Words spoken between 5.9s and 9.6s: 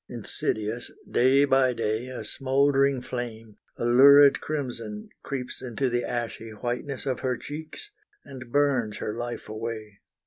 the ashy whiteness of her cheeks, And burns her life